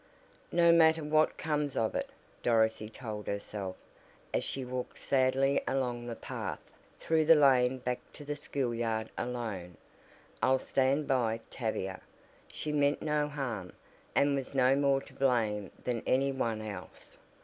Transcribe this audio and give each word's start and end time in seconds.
"No 0.51 0.71
matter 0.71 1.03
what 1.03 1.37
comes 1.37 1.77
of 1.77 1.93
it," 1.93 2.09
Dorothy 2.41 2.89
told 2.89 3.27
herself, 3.27 3.75
as 4.33 4.43
she 4.43 4.65
walked 4.65 4.97
sadly 4.97 5.61
along 5.67 6.07
the 6.07 6.15
path, 6.15 6.57
through 6.99 7.25
the 7.25 7.35
lane 7.35 7.77
back 7.77 7.99
to 8.13 8.25
the 8.25 8.35
schoolyard 8.35 9.11
alone, 9.15 9.77
"I'll 10.41 10.57
stand 10.57 11.07
by 11.07 11.39
Tavia. 11.51 12.01
She 12.51 12.71
meant 12.71 13.03
no 13.03 13.27
harm, 13.27 13.73
and 14.15 14.33
was 14.35 14.55
no 14.55 14.75
more 14.75 15.01
to 15.01 15.13
blame 15.13 15.69
than 15.83 16.01
any 16.07 16.31
one 16.31 16.63
else. 16.63 17.15